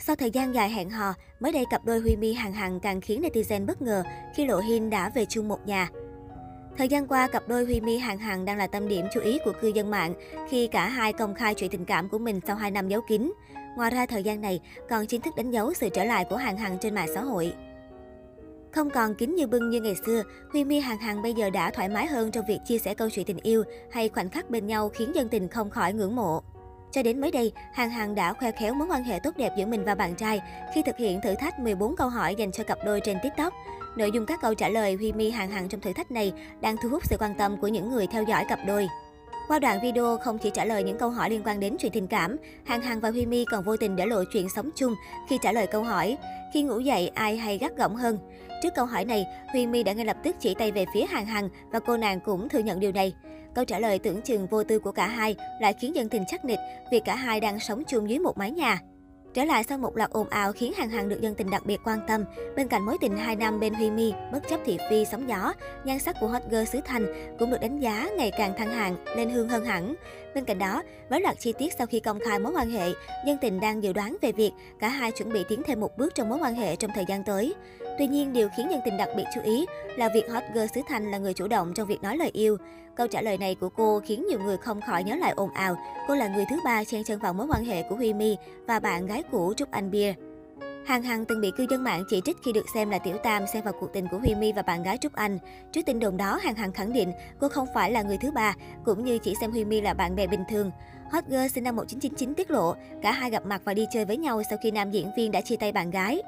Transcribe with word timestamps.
Sau 0.00 0.16
thời 0.16 0.30
gian 0.30 0.54
dài 0.54 0.70
hẹn 0.70 0.90
hò, 0.90 1.14
mới 1.40 1.52
đây 1.52 1.64
cặp 1.70 1.84
đôi 1.84 2.00
Huy 2.00 2.16
mi 2.16 2.32
Hằng 2.32 2.52
Hằng 2.52 2.80
càng 2.80 3.00
khiến 3.00 3.22
netizen 3.22 3.66
bất 3.66 3.82
ngờ 3.82 4.02
khi 4.34 4.46
Lộ 4.46 4.58
Hin 4.58 4.90
đã 4.90 5.10
về 5.14 5.24
chung 5.24 5.48
một 5.48 5.66
nhà. 5.66 5.88
Thời 6.76 6.88
gian 6.88 7.06
qua, 7.06 7.26
cặp 7.26 7.48
đôi 7.48 7.64
Huy 7.64 7.80
mi 7.80 7.98
Hằng 7.98 8.18
Hằng 8.18 8.44
đang 8.44 8.58
là 8.58 8.66
tâm 8.66 8.88
điểm 8.88 9.06
chú 9.14 9.20
ý 9.20 9.38
của 9.44 9.52
cư 9.60 9.68
dân 9.68 9.90
mạng 9.90 10.14
khi 10.48 10.66
cả 10.66 10.88
hai 10.88 11.12
công 11.12 11.34
khai 11.34 11.54
chuyện 11.54 11.70
tình 11.70 11.84
cảm 11.84 12.08
của 12.08 12.18
mình 12.18 12.40
sau 12.46 12.56
2 12.56 12.70
năm 12.70 12.88
giấu 12.88 13.00
kín. 13.08 13.32
Ngoài 13.76 13.90
ra, 13.90 14.06
thời 14.06 14.22
gian 14.22 14.40
này 14.40 14.60
còn 14.88 15.06
chính 15.06 15.20
thức 15.20 15.36
đánh 15.36 15.50
dấu 15.50 15.74
sự 15.74 15.88
trở 15.88 16.04
lại 16.04 16.24
của 16.30 16.36
Hằng 16.36 16.56
Hằng 16.56 16.78
trên 16.80 16.94
mạng 16.94 17.08
xã 17.14 17.20
hội. 17.20 17.52
Không 18.72 18.90
còn 18.90 19.14
kín 19.14 19.34
như 19.34 19.46
bưng 19.46 19.70
như 19.70 19.80
ngày 19.80 19.94
xưa, 20.06 20.22
Huy 20.52 20.64
mi 20.64 20.80
Hằng 20.80 20.98
Hằng 20.98 21.22
bây 21.22 21.34
giờ 21.34 21.50
đã 21.50 21.70
thoải 21.70 21.88
mái 21.88 22.06
hơn 22.06 22.30
trong 22.30 22.44
việc 22.48 22.58
chia 22.66 22.78
sẻ 22.78 22.94
câu 22.94 23.10
chuyện 23.10 23.26
tình 23.26 23.40
yêu 23.42 23.64
hay 23.90 24.08
khoảnh 24.08 24.30
khắc 24.30 24.50
bên 24.50 24.66
nhau 24.66 24.88
khiến 24.88 25.14
dân 25.14 25.28
tình 25.28 25.48
không 25.48 25.70
khỏi 25.70 25.92
ngưỡng 25.92 26.16
mộ. 26.16 26.42
Cho 26.92 27.02
đến 27.02 27.20
mới 27.20 27.30
đây, 27.30 27.52
Hàng 27.72 27.90
Hằng 27.90 28.14
đã 28.14 28.32
khoe 28.32 28.50
khéo 28.50 28.74
mối 28.74 28.88
quan 28.90 29.04
hệ 29.04 29.18
tốt 29.18 29.36
đẹp 29.36 29.52
giữa 29.58 29.66
mình 29.66 29.84
và 29.84 29.94
bạn 29.94 30.14
trai 30.14 30.40
khi 30.74 30.82
thực 30.82 30.96
hiện 30.96 31.20
thử 31.20 31.34
thách 31.34 31.58
14 31.58 31.96
câu 31.96 32.08
hỏi 32.08 32.34
dành 32.34 32.52
cho 32.52 32.64
cặp 32.64 32.78
đôi 32.84 33.00
trên 33.00 33.18
TikTok. 33.22 33.52
Nội 33.96 34.10
dung 34.14 34.26
các 34.26 34.40
câu 34.42 34.54
trả 34.54 34.68
lời 34.68 34.94
Huy 34.94 35.12
mi 35.12 35.30
Hàng 35.30 35.50
Hằng 35.50 35.68
trong 35.68 35.80
thử 35.80 35.92
thách 35.92 36.10
này 36.10 36.32
đang 36.60 36.76
thu 36.82 36.88
hút 36.88 37.06
sự 37.06 37.16
quan 37.20 37.34
tâm 37.34 37.56
của 37.56 37.68
những 37.68 37.90
người 37.90 38.06
theo 38.06 38.22
dõi 38.22 38.44
cặp 38.48 38.58
đôi. 38.66 38.88
Qua 39.48 39.58
đoạn 39.58 39.80
video 39.82 40.16
không 40.16 40.38
chỉ 40.38 40.50
trả 40.50 40.64
lời 40.64 40.82
những 40.82 40.98
câu 40.98 41.10
hỏi 41.10 41.30
liên 41.30 41.42
quan 41.44 41.60
đến 41.60 41.76
chuyện 41.78 41.92
tình 41.92 42.06
cảm, 42.06 42.36
Hàng 42.64 42.82
Hằng 42.82 43.00
và 43.00 43.10
Huy 43.10 43.26
My 43.26 43.44
còn 43.44 43.64
vô 43.64 43.76
tình 43.76 43.96
để 43.96 44.06
lộ 44.06 44.24
chuyện 44.32 44.48
sống 44.48 44.70
chung 44.76 44.94
khi 45.28 45.38
trả 45.42 45.52
lời 45.52 45.66
câu 45.66 45.82
hỏi 45.82 46.16
khi 46.54 46.62
ngủ 46.62 46.80
dậy 46.80 47.08
ai 47.08 47.36
hay 47.36 47.58
gắt 47.58 47.76
gỏng 47.76 47.96
hơn. 47.96 48.18
Trước 48.62 48.74
câu 48.74 48.86
hỏi 48.86 49.04
này, 49.04 49.26
Huy 49.52 49.66
My 49.66 49.82
đã 49.82 49.92
ngay 49.92 50.04
lập 50.04 50.16
tức 50.22 50.36
chỉ 50.40 50.54
tay 50.54 50.72
về 50.72 50.86
phía 50.94 51.06
Hàng 51.06 51.26
Hằng 51.26 51.48
và 51.72 51.80
cô 51.80 51.96
nàng 51.96 52.20
cũng 52.20 52.48
thừa 52.48 52.58
nhận 52.58 52.80
điều 52.80 52.92
này. 52.92 53.14
Câu 53.54 53.64
trả 53.64 53.78
lời 53.78 53.98
tưởng 53.98 54.22
chừng 54.22 54.46
vô 54.46 54.64
tư 54.64 54.78
của 54.78 54.92
cả 54.92 55.06
hai 55.06 55.36
lại 55.60 55.72
khiến 55.72 55.94
dân 55.94 56.08
tình 56.08 56.24
chắc 56.28 56.44
nịch 56.44 56.60
vì 56.92 57.00
cả 57.00 57.14
hai 57.14 57.40
đang 57.40 57.60
sống 57.60 57.82
chung 57.84 58.10
dưới 58.10 58.18
một 58.18 58.38
mái 58.38 58.50
nhà. 58.50 58.78
Trở 59.34 59.44
lại 59.44 59.64
sau 59.64 59.78
một 59.78 59.96
loạt 59.96 60.10
ồn 60.10 60.28
ào 60.28 60.52
khiến 60.52 60.72
Hàng 60.72 60.88
hàng 60.88 61.08
được 61.08 61.20
dân 61.20 61.34
tình 61.34 61.50
đặc 61.50 61.66
biệt 61.66 61.80
quan 61.84 61.98
tâm, 62.08 62.24
bên 62.56 62.68
cạnh 62.68 62.86
mối 62.86 62.96
tình 63.00 63.16
2 63.16 63.36
năm 63.36 63.60
bên 63.60 63.74
Huy 63.74 63.90
Mi 63.90 64.12
bất 64.32 64.48
chấp 64.48 64.60
thị 64.64 64.78
phi 64.90 65.04
sóng 65.04 65.28
gió, 65.28 65.52
nhan 65.84 65.98
sắc 65.98 66.16
của 66.20 66.28
hot 66.28 66.42
girl 66.50 66.64
xứ 66.64 66.80
Thành 66.84 67.36
cũng 67.38 67.50
được 67.50 67.60
đánh 67.60 67.80
giá 67.80 68.10
ngày 68.16 68.32
càng 68.38 68.56
thăng 68.58 68.70
hạng, 68.70 68.96
lên 69.16 69.30
hương 69.30 69.48
hơn 69.48 69.64
hẳn. 69.64 69.94
Bên 70.34 70.44
cạnh 70.44 70.58
đó, 70.58 70.82
với 71.08 71.20
loạt 71.20 71.38
chi 71.38 71.52
tiết 71.58 71.72
sau 71.78 71.86
khi 71.86 72.00
công 72.00 72.20
khai 72.20 72.38
mối 72.38 72.52
quan 72.52 72.70
hệ, 72.70 72.92
dân 73.26 73.38
tình 73.40 73.60
đang 73.60 73.82
dự 73.82 73.92
đoán 73.92 74.16
về 74.22 74.32
việc 74.32 74.52
cả 74.80 74.88
hai 74.88 75.12
chuẩn 75.12 75.32
bị 75.32 75.44
tiến 75.48 75.62
thêm 75.66 75.80
một 75.80 75.98
bước 75.98 76.14
trong 76.14 76.28
mối 76.28 76.38
quan 76.42 76.54
hệ 76.54 76.76
trong 76.76 76.90
thời 76.94 77.04
gian 77.08 77.24
tới. 77.24 77.54
Tuy 77.98 78.06
nhiên, 78.06 78.32
điều 78.32 78.48
khiến 78.56 78.70
dân 78.70 78.80
tình 78.84 78.96
đặc 78.96 79.08
biệt 79.16 79.24
chú 79.34 79.40
ý 79.44 79.66
là 79.96 80.08
việc 80.14 80.30
hot 80.30 80.42
girl 80.54 80.66
xứ 80.74 80.80
Thành 80.88 81.10
là 81.10 81.18
người 81.18 81.34
chủ 81.34 81.48
động 81.48 81.72
trong 81.74 81.88
việc 81.88 82.02
nói 82.02 82.16
lời 82.16 82.30
yêu. 82.32 82.56
Câu 82.94 83.06
trả 83.06 83.20
lời 83.20 83.38
này 83.38 83.54
của 83.54 83.68
cô 83.68 84.00
khiến 84.04 84.26
nhiều 84.28 84.38
người 84.40 84.56
không 84.56 84.80
khỏi 84.80 85.04
nhớ 85.04 85.16
lại 85.16 85.32
ồn 85.36 85.50
ào. 85.50 85.76
Cô 86.08 86.14
là 86.14 86.28
người 86.28 86.44
thứ 86.50 86.56
ba 86.64 86.84
chen 86.84 87.04
chân 87.04 87.18
vào 87.18 87.32
mối 87.32 87.46
quan 87.50 87.64
hệ 87.64 87.82
của 87.82 87.96
Huy 87.96 88.12
My 88.12 88.36
và 88.66 88.80
bạn 88.80 89.06
gái 89.06 89.22
cũ 89.30 89.54
Trúc 89.56 89.70
Anh 89.70 89.90
Bia. 89.90 90.14
Hàng 90.86 91.02
Hằng 91.02 91.24
từng 91.24 91.40
bị 91.40 91.50
cư 91.56 91.66
dân 91.70 91.84
mạng 91.84 92.04
chỉ 92.08 92.20
trích 92.24 92.36
khi 92.44 92.52
được 92.52 92.66
xem 92.74 92.90
là 92.90 92.98
tiểu 92.98 93.16
tam 93.22 93.46
xen 93.52 93.64
vào 93.64 93.74
cuộc 93.80 93.92
tình 93.92 94.06
của 94.10 94.18
Huy 94.18 94.34
My 94.34 94.52
và 94.52 94.62
bạn 94.62 94.82
gái 94.82 94.98
Trúc 94.98 95.12
Anh. 95.12 95.38
Trước 95.72 95.80
tin 95.86 96.00
đồn 96.00 96.16
đó, 96.16 96.38
Hàng 96.42 96.54
Hằng 96.54 96.72
khẳng 96.72 96.92
định 96.92 97.12
cô 97.40 97.48
không 97.48 97.66
phải 97.74 97.90
là 97.90 98.02
người 98.02 98.16
thứ 98.16 98.30
ba, 98.30 98.54
cũng 98.84 99.04
như 99.04 99.18
chỉ 99.18 99.34
xem 99.40 99.50
Huy 99.50 99.64
My 99.64 99.80
là 99.80 99.94
bạn 99.94 100.16
bè 100.16 100.26
bình 100.26 100.44
thường. 100.50 100.70
Hot 101.10 101.24
girl 101.26 101.46
sinh 101.54 101.64
năm 101.64 101.76
1999 101.76 102.34
tiết 102.34 102.50
lộ, 102.50 102.74
cả 103.02 103.12
hai 103.12 103.30
gặp 103.30 103.46
mặt 103.46 103.62
và 103.64 103.74
đi 103.74 103.86
chơi 103.92 104.04
với 104.04 104.16
nhau 104.16 104.42
sau 104.50 104.58
khi 104.62 104.70
nam 104.70 104.90
diễn 104.90 105.10
viên 105.16 105.30
đã 105.30 105.40
chia 105.40 105.56
tay 105.56 105.72
bạn 105.72 105.90
gái. 105.90 106.22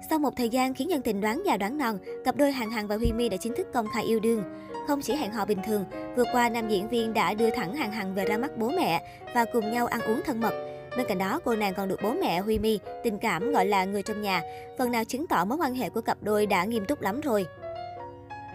Sau 0.00 0.18
một 0.18 0.36
thời 0.36 0.48
gian 0.48 0.74
khiến 0.74 0.90
dân 0.90 1.02
tình 1.02 1.20
đoán 1.20 1.42
già 1.46 1.56
đoán 1.56 1.78
non, 1.78 1.98
cặp 2.24 2.36
đôi 2.36 2.52
Hàng 2.52 2.70
Hằng 2.70 2.88
và 2.88 2.96
Huy 2.96 3.12
My 3.12 3.28
đã 3.28 3.36
chính 3.36 3.54
thức 3.56 3.66
công 3.72 3.86
khai 3.94 4.04
yêu 4.04 4.20
đương. 4.20 4.42
Không 4.86 5.00
chỉ 5.02 5.16
hẹn 5.16 5.32
hò 5.32 5.44
bình 5.44 5.58
thường, 5.66 5.84
vừa 6.16 6.24
qua 6.32 6.48
nam 6.48 6.68
diễn 6.68 6.88
viên 6.88 7.14
đã 7.14 7.34
đưa 7.34 7.50
thẳng 7.50 7.74
Hàng 7.74 7.92
Hằng 7.92 8.14
về 8.14 8.24
ra 8.24 8.36
mắt 8.36 8.56
bố 8.58 8.68
mẹ 8.68 9.02
và 9.34 9.44
cùng 9.52 9.72
nhau 9.72 9.86
ăn 9.86 10.00
uống 10.00 10.20
thân 10.24 10.40
mật. 10.40 10.54
Bên 10.96 11.06
cạnh 11.08 11.18
đó, 11.18 11.40
cô 11.44 11.56
nàng 11.56 11.74
còn 11.74 11.88
được 11.88 12.00
bố 12.02 12.12
mẹ 12.12 12.40
Huy 12.40 12.58
My 12.58 12.78
tình 13.04 13.18
cảm 13.18 13.52
gọi 13.52 13.66
là 13.66 13.84
người 13.84 14.02
trong 14.02 14.22
nhà, 14.22 14.42
phần 14.78 14.92
nào 14.92 15.04
chứng 15.04 15.26
tỏ 15.26 15.44
mối 15.44 15.58
quan 15.58 15.74
hệ 15.74 15.90
của 15.90 16.00
cặp 16.00 16.18
đôi 16.20 16.46
đã 16.46 16.64
nghiêm 16.64 16.84
túc 16.84 17.00
lắm 17.00 17.20
rồi. 17.20 17.46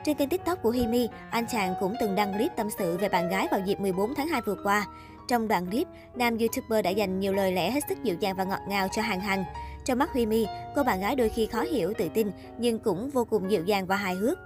Trên 0.03 0.17
kênh 0.17 0.29
TikTok 0.29 0.61
của 0.61 0.71
Huy 0.71 0.87
My, 0.87 1.07
anh 1.29 1.45
chàng 1.51 1.75
cũng 1.79 1.95
từng 1.99 2.15
đăng 2.15 2.33
clip 2.33 2.51
tâm 2.55 2.67
sự 2.77 2.97
về 2.97 3.09
bạn 3.09 3.29
gái 3.29 3.47
vào 3.51 3.59
dịp 3.65 3.79
14 3.79 4.15
tháng 4.15 4.27
2 4.27 4.41
vừa 4.41 4.55
qua. 4.63 4.87
Trong 5.27 5.47
đoạn 5.47 5.65
clip, 5.65 5.87
nam 6.15 6.37
YouTuber 6.37 6.85
đã 6.85 6.89
dành 6.89 7.19
nhiều 7.19 7.33
lời 7.33 7.51
lẽ 7.51 7.71
hết 7.71 7.79
sức 7.89 8.03
dịu 8.03 8.15
dàng 8.19 8.35
và 8.35 8.43
ngọt 8.43 8.59
ngào 8.67 8.87
cho 8.91 9.01
Hàng 9.01 9.19
Hằng. 9.19 9.43
Trong 9.85 9.99
mắt 9.99 10.09
Huy 10.13 10.25
My, 10.25 10.45
cô 10.75 10.83
bạn 10.83 10.99
gái 10.99 11.15
đôi 11.15 11.29
khi 11.29 11.45
khó 11.45 11.61
hiểu, 11.61 11.93
tự 11.97 12.09
tin 12.13 12.31
nhưng 12.57 12.79
cũng 12.79 13.09
vô 13.09 13.25
cùng 13.25 13.51
dịu 13.51 13.63
dàng 13.63 13.85
và 13.85 13.95
hài 13.95 14.15
hước. 14.15 14.39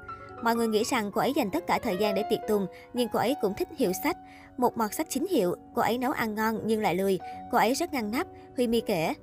Mọi 0.43 0.55
người 0.55 0.67
nghĩ 0.67 0.83
rằng 0.83 1.11
cô 1.11 1.21
ấy 1.21 1.33
dành 1.35 1.51
tất 1.51 1.67
cả 1.67 1.79
thời 1.79 1.97
gian 1.97 2.15
để 2.15 2.23
tiệc 2.29 2.39
tùng, 2.47 2.67
nhưng 2.93 3.09
cô 3.13 3.19
ấy 3.19 3.35
cũng 3.41 3.53
thích 3.53 3.67
hiểu 3.77 3.91
sách. 4.03 4.17
Một 4.57 4.77
mọt 4.77 4.93
sách 4.93 5.07
chính 5.09 5.27
hiệu, 5.27 5.55
cô 5.75 5.81
ấy 5.81 5.97
nấu 5.97 6.11
ăn 6.11 6.35
ngon 6.35 6.59
nhưng 6.65 6.81
lại 6.81 6.95
lười. 6.95 7.19
Cô 7.51 7.57
ấy 7.57 7.73
rất 7.73 7.93
ngăn 7.93 8.11
nắp, 8.11 8.27
Huy 8.55 8.67
My 8.67 8.81
kể. 8.81 9.13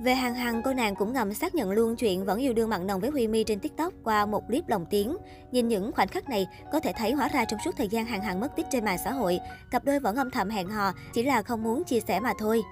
Về 0.00 0.14
hàng 0.14 0.34
hàng, 0.34 0.62
cô 0.64 0.72
nàng 0.72 0.94
cũng 0.94 1.12
ngầm 1.12 1.34
xác 1.34 1.54
nhận 1.54 1.70
luôn 1.70 1.96
chuyện 1.96 2.24
vẫn 2.24 2.38
yêu 2.38 2.52
đương 2.52 2.68
mặn 2.70 2.86
nồng 2.86 3.00
với 3.00 3.10
Huy 3.10 3.28
My 3.28 3.44
trên 3.44 3.60
TikTok 3.60 3.92
qua 4.04 4.26
một 4.26 4.46
clip 4.46 4.68
lồng 4.68 4.86
tiếng. 4.86 5.16
Nhìn 5.52 5.68
những 5.68 5.92
khoảnh 5.92 6.08
khắc 6.08 6.28
này, 6.28 6.46
có 6.72 6.80
thể 6.80 6.92
thấy 6.96 7.12
hóa 7.12 7.28
ra 7.28 7.44
trong 7.44 7.60
suốt 7.64 7.76
thời 7.76 7.88
gian 7.88 8.04
hàng 8.04 8.22
hàng 8.22 8.40
mất 8.40 8.56
tích 8.56 8.66
trên 8.70 8.84
mạng 8.84 8.98
xã 9.04 9.12
hội, 9.12 9.40
cặp 9.70 9.84
đôi 9.84 10.00
vẫn 10.00 10.16
âm 10.16 10.30
thầm 10.30 10.50
hẹn 10.50 10.68
hò, 10.68 10.92
chỉ 11.14 11.22
là 11.22 11.42
không 11.42 11.62
muốn 11.62 11.84
chia 11.84 12.00
sẻ 12.00 12.20
mà 12.20 12.32
thôi. 12.38 12.62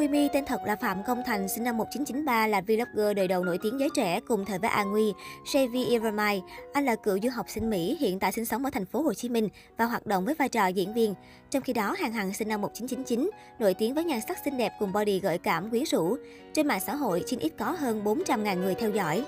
Huy 0.00 0.08
My 0.08 0.28
tên 0.32 0.44
thật 0.44 0.60
là 0.64 0.76
Phạm 0.76 1.02
Công 1.02 1.22
Thành, 1.26 1.48
sinh 1.48 1.64
năm 1.64 1.76
1993, 1.76 2.46
là 2.46 2.60
vlogger 2.60 3.16
đời 3.16 3.28
đầu 3.28 3.44
nổi 3.44 3.58
tiếng 3.62 3.80
giới 3.80 3.88
trẻ 3.96 4.20
cùng 4.20 4.44
thời 4.44 4.58
với 4.58 4.70
An 4.70 4.90
Nguy, 4.90 5.12
Shavy 5.46 5.84
Iramai. 5.84 6.42
Anh 6.72 6.84
là 6.84 6.96
cựu 6.96 7.18
du 7.22 7.30
học 7.30 7.46
sinh 7.48 7.70
Mỹ, 7.70 7.96
hiện 8.00 8.18
tại 8.18 8.32
sinh 8.32 8.44
sống 8.44 8.64
ở 8.64 8.70
thành 8.70 8.86
phố 8.86 9.02
Hồ 9.02 9.14
Chí 9.14 9.28
Minh 9.28 9.48
và 9.76 9.84
hoạt 9.84 10.06
động 10.06 10.24
với 10.24 10.34
vai 10.34 10.48
trò 10.48 10.66
diễn 10.66 10.94
viên. 10.94 11.14
Trong 11.50 11.62
khi 11.62 11.72
đó, 11.72 11.96
Hàng 11.98 12.12
Hằng 12.12 12.34
sinh 12.34 12.48
năm 12.48 12.60
1999, 12.60 13.30
nổi 13.58 13.74
tiếng 13.74 13.94
với 13.94 14.04
nhan 14.04 14.20
sắc 14.28 14.38
xinh 14.44 14.56
đẹp 14.56 14.72
cùng 14.78 14.92
body 14.92 15.20
gợi 15.20 15.38
cảm 15.38 15.70
quyến 15.70 15.84
rũ. 15.84 16.16
Trên 16.52 16.68
mạng 16.68 16.80
xã 16.86 16.94
hội, 16.94 17.22
chính 17.26 17.38
ít 17.38 17.52
có 17.58 17.76
hơn 17.78 18.04
400.000 18.04 18.58
người 18.58 18.74
theo 18.74 18.90
dõi. 18.90 19.24